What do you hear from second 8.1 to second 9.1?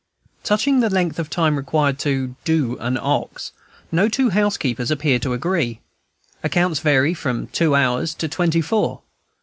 to twenty four.